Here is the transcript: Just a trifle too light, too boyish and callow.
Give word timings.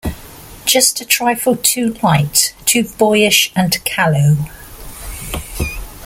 Just 0.65 0.99
a 0.99 1.05
trifle 1.05 1.55
too 1.57 1.93
light, 2.01 2.55
too 2.65 2.85
boyish 2.97 3.51
and 3.55 3.77
callow. 3.85 4.35